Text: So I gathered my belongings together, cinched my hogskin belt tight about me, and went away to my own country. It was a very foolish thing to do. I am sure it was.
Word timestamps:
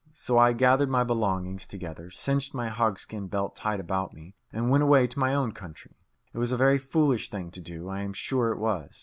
So 0.15 0.39
I 0.39 0.53
gathered 0.53 0.89
my 0.89 1.03
belongings 1.03 1.67
together, 1.67 2.09
cinched 2.09 2.55
my 2.55 2.69
hogskin 2.69 3.27
belt 3.27 3.55
tight 3.55 3.79
about 3.79 4.15
me, 4.15 4.33
and 4.51 4.71
went 4.71 4.81
away 4.81 5.05
to 5.05 5.19
my 5.19 5.35
own 5.35 5.51
country. 5.51 5.95
It 6.33 6.39
was 6.39 6.51
a 6.51 6.57
very 6.57 6.79
foolish 6.79 7.29
thing 7.29 7.51
to 7.51 7.61
do. 7.61 7.87
I 7.87 7.99
am 8.01 8.13
sure 8.13 8.51
it 8.51 8.57
was. 8.57 8.99